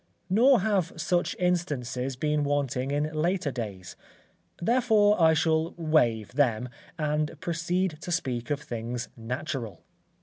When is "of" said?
8.49-8.61